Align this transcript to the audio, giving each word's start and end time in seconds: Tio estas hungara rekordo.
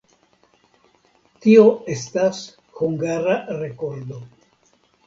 Tio 1.45 1.67
estas 1.97 2.41
hungara 2.81 3.39
rekordo. 3.63 4.25